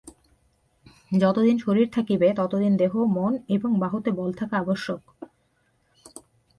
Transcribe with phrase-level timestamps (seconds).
[1.17, 5.01] যতদিন শরীর থাকিবে, ততদিন দেহ, মন এবং বাহুতে বল থাকা আবশ্যক।